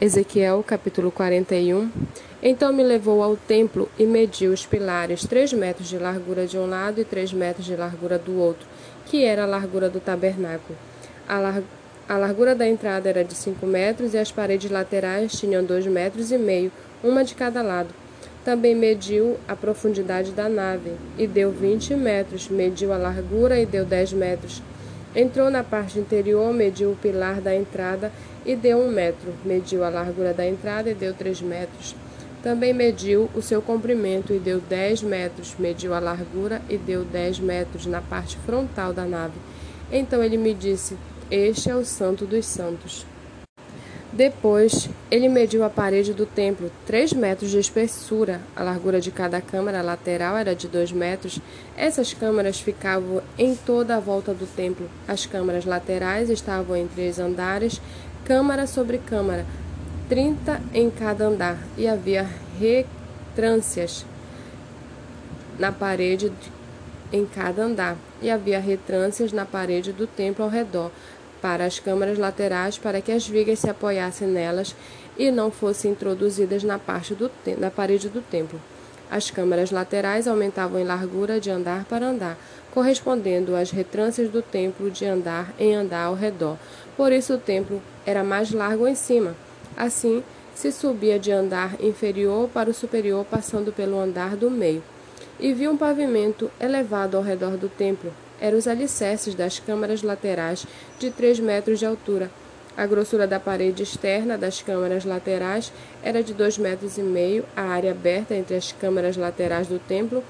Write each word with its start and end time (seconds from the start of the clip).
Ezequiel 0.00 0.62
capítulo 0.64 1.10
41 1.10 1.90
Então 2.40 2.72
me 2.72 2.84
levou 2.84 3.20
ao 3.20 3.36
templo 3.36 3.88
e 3.98 4.06
mediu 4.06 4.52
os 4.52 4.64
pilares, 4.64 5.26
três 5.26 5.52
metros 5.52 5.88
de 5.88 5.98
largura 5.98 6.46
de 6.46 6.56
um 6.56 6.66
lado 6.66 7.00
e 7.00 7.04
três 7.04 7.32
metros 7.32 7.66
de 7.66 7.74
largura 7.74 8.16
do 8.16 8.38
outro, 8.38 8.64
que 9.06 9.24
era 9.24 9.42
a 9.42 9.46
largura 9.46 9.90
do 9.90 9.98
tabernáculo. 9.98 10.78
A, 11.28 11.40
lar 11.40 11.62
a 12.08 12.16
largura 12.16 12.54
da 12.54 12.64
entrada 12.68 13.08
era 13.08 13.24
de 13.24 13.34
cinco 13.34 13.66
metros 13.66 14.14
e 14.14 14.18
as 14.18 14.30
paredes 14.30 14.70
laterais 14.70 15.32
tinham 15.32 15.64
dois 15.64 15.84
metros 15.84 16.30
e 16.30 16.38
meio, 16.38 16.70
uma 17.02 17.24
de 17.24 17.34
cada 17.34 17.60
lado. 17.60 17.92
Também 18.44 18.76
mediu 18.76 19.36
a 19.48 19.56
profundidade 19.56 20.30
da 20.30 20.48
nave, 20.48 20.92
e 21.18 21.26
deu 21.26 21.50
vinte 21.50 21.92
metros, 21.96 22.48
mediu 22.48 22.92
a 22.92 22.96
largura 22.96 23.58
e 23.58 23.66
deu 23.66 23.84
dez 23.84 24.12
metros. 24.12 24.62
Entrou 25.14 25.50
na 25.50 25.64
parte 25.64 25.98
interior, 25.98 26.52
mediu 26.52 26.92
o 26.92 26.96
pilar 26.96 27.40
da 27.40 27.54
entrada 27.54 28.12
e 28.44 28.54
deu 28.54 28.78
um 28.78 28.90
metro. 28.90 29.32
Mediu 29.44 29.82
a 29.82 29.88
largura 29.88 30.34
da 30.34 30.46
entrada 30.46 30.90
e 30.90 30.94
deu 30.94 31.14
três 31.14 31.40
metros. 31.40 31.94
Também 32.42 32.72
mediu 32.72 33.28
o 33.34 33.42
seu 33.42 33.60
comprimento 33.60 34.32
e 34.32 34.38
deu 34.38 34.60
dez 34.60 35.02
metros. 35.02 35.56
Mediu 35.58 35.94
a 35.94 35.98
largura 35.98 36.62
e 36.68 36.76
deu 36.76 37.04
dez 37.04 37.40
metros 37.40 37.86
na 37.86 38.00
parte 38.00 38.36
frontal 38.38 38.92
da 38.92 39.04
nave. 39.04 39.34
Então 39.90 40.22
ele 40.22 40.36
me 40.36 40.54
disse: 40.54 40.96
Este 41.30 41.70
é 41.70 41.74
o 41.74 41.84
Santo 41.84 42.26
dos 42.26 42.46
Santos. 42.46 43.04
Depois, 44.18 44.90
ele 45.12 45.28
mediu 45.28 45.62
a 45.62 45.70
parede 45.70 46.12
do 46.12 46.26
templo, 46.26 46.72
três 46.84 47.12
metros 47.12 47.52
de 47.52 47.58
espessura. 47.60 48.40
A 48.56 48.64
largura 48.64 49.00
de 49.00 49.12
cada 49.12 49.40
câmara 49.40 49.80
lateral 49.80 50.36
era 50.36 50.56
de 50.56 50.66
dois 50.66 50.90
metros. 50.90 51.38
Essas 51.76 52.12
câmaras 52.12 52.58
ficavam 52.58 53.22
em 53.38 53.54
toda 53.54 53.94
a 53.94 54.00
volta 54.00 54.34
do 54.34 54.44
templo. 54.44 54.90
As 55.06 55.24
câmaras 55.24 55.64
laterais 55.64 56.30
estavam 56.30 56.74
entre 56.74 57.08
os 57.08 57.20
andares, 57.20 57.80
câmara 58.24 58.66
sobre 58.66 58.98
câmara, 58.98 59.46
trinta 60.08 60.60
em 60.74 60.90
cada 60.90 61.26
andar, 61.26 61.56
e 61.76 61.86
havia 61.86 62.26
retrâncias 62.58 64.04
na 65.56 65.70
parede 65.70 66.32
em 67.12 67.24
cada 67.24 67.62
andar, 67.62 67.96
e 68.20 68.28
havia 68.28 68.58
retrâncias 68.58 69.32
na 69.32 69.46
parede 69.46 69.92
do 69.92 70.08
templo 70.08 70.44
ao 70.44 70.50
redor 70.50 70.90
para 71.40 71.64
as 71.64 71.78
câmaras 71.78 72.18
laterais 72.18 72.78
para 72.78 73.00
que 73.00 73.12
as 73.12 73.26
vigas 73.26 73.58
se 73.60 73.70
apoiassem 73.70 74.28
nelas 74.28 74.74
e 75.16 75.30
não 75.30 75.50
fossem 75.50 75.92
introduzidas 75.92 76.62
na, 76.62 76.78
parte 76.78 77.14
do, 77.14 77.30
na 77.58 77.70
parede 77.70 78.08
do 78.08 78.20
templo. 78.20 78.60
As 79.10 79.30
câmaras 79.30 79.70
laterais 79.70 80.28
aumentavam 80.28 80.80
em 80.80 80.84
largura 80.84 81.40
de 81.40 81.50
andar 81.50 81.84
para 81.86 82.06
andar, 82.06 82.38
correspondendo 82.72 83.56
às 83.56 83.70
retrâncias 83.70 84.30
do 84.30 84.42
templo 84.42 84.90
de 84.90 85.06
andar 85.06 85.52
em 85.58 85.74
andar 85.74 86.04
ao 86.04 86.14
redor. 86.14 86.58
Por 86.96 87.10
isso 87.10 87.34
o 87.34 87.38
templo 87.38 87.82
era 88.04 88.22
mais 88.22 88.52
largo 88.52 88.86
em 88.86 88.94
cima. 88.94 89.34
Assim, 89.76 90.22
se 90.54 90.70
subia 90.72 91.18
de 91.18 91.32
andar 91.32 91.76
inferior 91.80 92.48
para 92.48 92.68
o 92.68 92.74
superior, 92.74 93.24
passando 93.24 93.72
pelo 93.72 93.98
andar 93.98 94.36
do 94.36 94.50
meio. 94.50 94.82
E 95.40 95.52
viu 95.52 95.70
um 95.70 95.76
pavimento 95.76 96.50
elevado 96.60 97.16
ao 97.16 97.22
redor 97.22 97.56
do 97.56 97.68
templo, 97.68 98.12
eram 98.40 98.58
os 98.58 98.66
alicerces 98.66 99.34
das 99.34 99.58
câmaras 99.58 100.02
laterais 100.02 100.66
de 100.98 101.10
3 101.10 101.40
metros 101.40 101.78
de 101.78 101.86
altura. 101.86 102.30
A 102.76 102.86
grossura 102.86 103.26
da 103.26 103.40
parede 103.40 103.82
externa 103.82 104.38
das 104.38 104.62
câmaras 104.62 105.04
laterais 105.04 105.72
era 106.00 106.22
de 106.22 106.32
2 106.32 106.58
metros 106.58 106.96
e 106.96 107.02
meio, 107.02 107.44
a 107.56 107.62
área 107.62 107.90
aberta 107.90 108.36
entre 108.36 108.54
as 108.54 108.70
câmaras 108.70 109.16
laterais 109.16 109.66
do 109.66 109.80
templo 109.80 110.22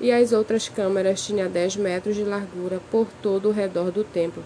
e 0.00 0.12
as 0.12 0.30
outras 0.32 0.68
câmaras 0.68 1.26
tinha 1.26 1.48
10 1.48 1.76
metros 1.76 2.14
de 2.14 2.22
largura 2.22 2.80
por 2.92 3.08
todo 3.20 3.48
o 3.48 3.52
redor 3.52 3.90
do 3.90 4.04
templo. 4.04 4.44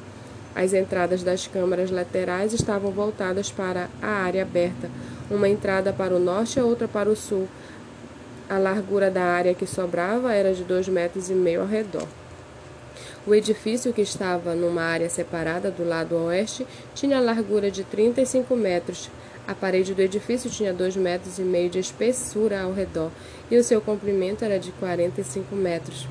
As 0.55 0.73
entradas 0.73 1.23
das 1.23 1.47
câmaras 1.47 1.91
laterais 1.91 2.53
estavam 2.53 2.91
voltadas 2.91 3.53
para 3.53 3.89
a 4.01 4.09
área 4.09 4.43
aberta, 4.43 4.91
uma 5.31 5.48
entrada 5.48 5.93
para 5.93 6.15
o 6.15 6.19
norte 6.19 6.59
e 6.59 6.63
outra 6.63 6.89
para 6.89 7.11
o 7.11 7.15
sul. 7.15 7.47
A 8.48 8.59
largura 8.59 9.11
da 9.11 9.23
área 9.23 9.55
que 9.55 9.67
sobrava 9.67 10.33
era 10.33 10.55
de 10.55 10.65
dois 10.65 10.89
metros 10.89 11.29
e 11.29 11.35
meio 11.35 11.61
ao 11.61 11.67
redor. 11.67 12.09
O 13.27 13.35
edifício, 13.35 13.92
que 13.92 14.01
estava 14.01 14.55
numa 14.55 14.83
área 14.83 15.11
separada 15.11 15.70
do 15.70 15.86
lado 15.86 16.17
oeste, 16.17 16.67
tinha 16.95 17.20
largura 17.20 17.70
de 17.70 17.85
35 17.85 18.57
metros. 18.57 19.11
A 19.47 19.55
parede 19.55 19.92
do 19.92 20.01
edifício 20.01 20.48
tinha 20.48 20.73
2 20.73 20.97
metros 20.97 21.39
e 21.39 21.42
meio 21.42 21.69
de 21.69 21.79
espessura 21.79 22.63
ao 22.63 22.73
redor, 22.73 23.11
e 23.51 23.59
o 23.59 23.64
seu 23.64 23.80
comprimento 23.80 24.42
era 24.42 24.59
de 24.59 24.73
45 24.73 25.55
metros. 25.55 26.07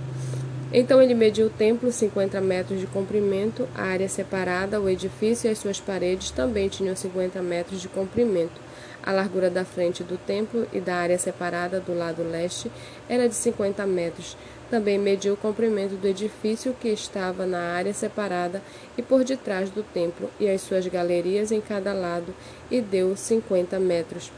Então 0.72 1.02
ele 1.02 1.16
mediu 1.16 1.48
o 1.48 1.50
templo, 1.50 1.92
50 1.92 2.40
metros 2.42 2.80
de 2.80 2.86
comprimento, 2.86 3.68
a 3.74 3.86
área 3.86 4.08
separada, 4.08 4.80
o 4.80 4.88
edifício 4.88 5.48
e 5.48 5.52
as 5.52 5.58
suas 5.58 5.80
paredes 5.80 6.30
também 6.30 6.70
tinham 6.70 6.96
50 6.96 7.42
metros 7.42 7.82
de 7.82 7.88
comprimento. 7.88 8.62
A 9.02 9.12
largura 9.12 9.50
da 9.50 9.66
frente 9.66 10.04
do 10.04 10.16
templo 10.16 10.68
e 10.72 10.80
da 10.80 10.96
área 10.96 11.18
separada 11.18 11.80
do 11.80 11.98
lado 11.98 12.22
leste 12.22 12.72
era 13.08 13.28
de 13.28 13.34
50 13.34 13.84
metros. 13.88 14.38
Também 14.70 15.00
mediu 15.00 15.34
o 15.34 15.38
comprimento 15.38 15.96
do 15.96 16.08
edifício 16.08 16.76
que 16.80 16.90
estava 16.90 17.46
na 17.46 17.74
área 17.74 17.94
separada 17.94 18.62
e 18.98 19.02
por 19.02 19.24
detrás 19.24 19.70
do 19.70 19.82
templo, 19.82 20.30
e 20.40 20.48
as 20.48 20.62
suas 20.62 20.86
galerias 20.88 21.52
em 21.52 21.60
cada 21.60 21.92
lado, 21.92 22.34
e 22.70 22.80
deu 22.80 23.16
50 23.16 23.80
metros. 23.80 24.32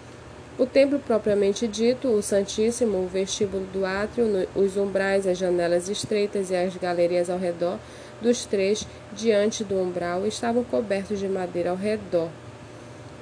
O 0.57 0.65
templo 0.65 0.99
propriamente 0.99 1.67
dito, 1.67 2.07
o 2.07 2.21
Santíssimo, 2.21 2.99
o 2.99 3.07
vestíbulo 3.07 3.65
do 3.73 3.85
átrio, 3.85 4.47
os 4.55 4.77
umbrais, 4.77 5.25
as 5.25 5.37
janelas 5.37 5.89
estreitas 5.89 6.51
e 6.51 6.55
as 6.55 6.75
galerias 6.77 7.29
ao 7.29 7.37
redor 7.37 7.79
dos 8.21 8.45
três, 8.45 8.87
diante 9.13 9.63
do 9.63 9.81
umbral, 9.81 10.25
estavam 10.27 10.63
cobertos 10.63 11.19
de 11.19 11.27
madeira 11.27 11.71
ao 11.71 11.75
redor. 11.75 12.29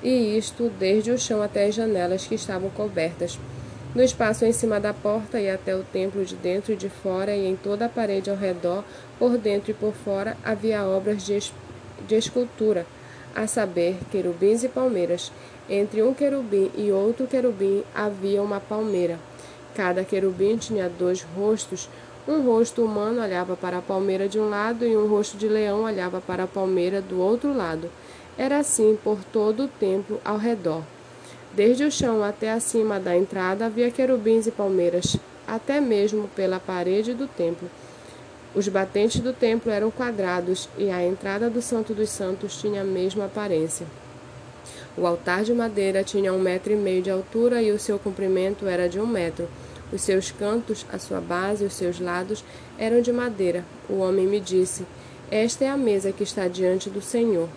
E 0.04 0.38
isto 0.38 0.70
desde 0.78 1.12
o 1.12 1.18
chão 1.18 1.42
até 1.42 1.66
as 1.66 1.76
janelas 1.76 2.28
que 2.28 2.36
estavam 2.36 2.70
cobertas. 2.70 3.40
No 3.96 4.04
espaço 4.04 4.46
em 4.46 4.52
cima 4.52 4.80
da 4.80 4.94
porta 4.94 5.40
e 5.42 5.50
até 5.50 5.76
o 5.76 5.84
templo 5.84 6.24
de 6.24 6.36
dentro 6.36 6.72
e 6.72 6.76
de 6.76 6.88
fora 6.90 7.36
e 7.36 7.48
em 7.48 7.56
toda 7.56 7.86
a 7.86 7.90
parede 7.90 8.30
ao 8.30 8.36
redor, 8.36 8.84
por 9.18 9.36
dentro 9.36 9.72
e 9.72 9.74
por 9.74 9.94
fora, 9.94 10.38
havia 10.46 10.86
obras 10.86 11.26
de, 11.26 11.52
de 12.08 12.16
escultura, 12.16 12.86
a 13.36 13.48
saber, 13.48 13.98
querubins 14.12 14.64
e 14.64 14.70
palmeiras. 14.70 15.32
Entre 15.68 16.04
um 16.04 16.14
querubim 16.14 16.70
e 16.78 16.92
outro 16.92 17.26
querubim 17.26 17.84
havia 17.94 18.44
uma 18.44 18.60
palmeira. 18.60 19.18
Cada 19.74 20.04
querubim 20.04 20.56
tinha 20.58 20.88
dois 20.88 21.24
rostos. 21.36 21.90
Um 22.28 22.42
rosto 22.44 22.84
humano 22.84 23.24
olhava 23.24 23.56
para 23.56 23.80
a 23.80 23.82
palmeira 23.82 24.30
de 24.30 24.40
um 24.40 24.50
lado 24.50 24.86
e 24.86 24.96
um 24.96 25.08
rosto 25.08 25.36
de 25.36 25.48
leão 25.48 25.84
olhava 25.84 26.22
para 26.22 26.44
a 26.44 26.48
palmeira 26.48 27.02
do 27.02 27.20
outro 27.20 27.58
lado. 27.58 27.90
Era 28.38 28.60
assim 28.60 28.96
por 29.04 29.18
todo 29.24 29.64
o 29.64 29.68
templo 29.68 30.22
ao 30.24 30.38
redor. 30.38 30.84
Desde 31.54 31.84
o 31.84 31.92
chão 31.92 32.24
até 32.24 32.52
acima 32.52 33.00
da 33.00 33.18
entrada 33.18 33.66
havia 33.66 33.90
querubins 33.90 34.46
e 34.46 34.52
palmeiras, 34.52 35.18
até 35.48 35.82
mesmo 35.82 36.28
pela 36.36 36.60
parede 36.60 37.14
do 37.14 37.28
templo. 37.28 37.70
Os 38.54 38.68
batentes 38.68 39.20
do 39.20 39.34
templo 39.34 39.72
eram 39.72 39.92
quadrados 39.92 40.70
e 40.78 40.90
a 40.90 41.06
entrada 41.06 41.50
do 41.50 41.62
Santo 41.62 41.94
dos 41.94 42.10
Santos 42.10 42.60
tinha 42.60 42.82
a 42.82 42.86
mesma 42.86 43.26
aparência. 43.26 43.86
O 44.98 45.08
altar 45.08 45.44
de 45.44 45.54
madeira 45.54 46.04
tinha 46.04 46.34
um 46.34 46.40
metro 46.40 46.74
e 46.74 46.76
meio 46.76 47.02
de 47.02 47.10
altura 47.10 47.62
e 47.62 47.72
o 47.72 47.80
seu 47.80 47.98
comprimento 47.98 48.68
era 48.68 48.90
de 48.90 49.00
um 49.00 49.08
metro. 49.08 49.48
Os 49.92 50.02
seus 50.02 50.32
cantos, 50.32 50.86
a 50.92 51.00
sua 51.00 51.20
base 51.20 51.64
e 51.64 51.68
os 51.68 51.74
seus 51.74 52.00
lados 52.00 52.44
eram 52.78 53.02
de 53.02 53.12
madeira. 53.12 53.64
O 53.90 54.00
homem 54.00 54.28
me 54.28 54.40
disse: 54.40 54.86
Esta 55.32 55.66
é 55.66 55.70
a 55.70 55.78
mesa 55.78 56.12
que 56.12 56.24
está 56.24 56.48
diante 56.48 56.90
do 56.90 57.02
Senhor. 57.02 57.50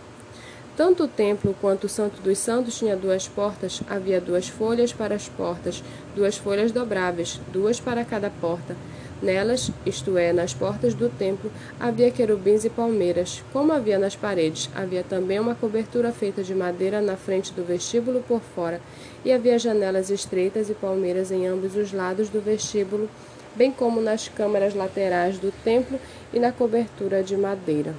Tanto 0.75 1.05
o 1.05 1.09
templo 1.09 1.55
quanto 1.61 1.85
o 1.85 1.89
Santo 1.89 2.23
dos 2.23 2.39
Santos 2.39 2.79
tinha 2.79 2.97
duas 2.97 3.29
portas, 3.29 3.83
havia 3.91 4.19
duas 4.19 4.49
folhas 4.49 4.91
para 4.91 5.15
as 5.15 5.29
portas, 5.29 5.85
duas 6.17 6.39
folhas 6.39 6.73
dobráveis, 6.73 7.39
duas 7.53 7.79
para 7.79 8.07
cada 8.07 8.31
porta. 8.31 8.75
Nelas, 9.21 9.71
isto 9.85 10.17
é, 10.17 10.33
nas 10.33 10.55
portas 10.55 10.95
do 10.95 11.11
templo, 11.11 11.53
havia 11.79 12.11
querubins 12.11 12.65
e 12.65 12.71
palmeiras, 12.71 13.45
como 13.53 13.71
havia 13.71 13.99
nas 13.99 14.17
paredes. 14.17 14.71
Havia 14.75 15.05
também 15.05 15.39
uma 15.39 15.55
cobertura 15.55 16.11
feita 16.11 16.43
de 16.43 16.55
madeira 16.55 17.03
na 17.03 17.17
frente 17.17 17.53
do 17.53 17.63
vestíbulo 17.63 18.25
por 18.27 18.41
fora, 18.41 18.81
e 19.25 19.31
havia 19.31 19.59
janelas 19.59 20.09
estreitas 20.09 20.71
e 20.71 20.75
palmeiras 20.75 21.31
em 21.31 21.47
ambos 21.47 21.77
os 21.77 21.93
lados 21.93 22.31
do 22.31 22.41
vestíbulo, 22.41 23.11
bem 23.55 23.71
como 23.71 24.01
nas 24.01 24.27
câmaras 24.27 24.75
laterais 24.75 25.39
do 25.39 25.53
templo 25.63 26.01
e 26.33 26.41
na 26.41 26.51
cobertura 26.51 27.23
de 27.23 27.37
madeira. 27.37 27.95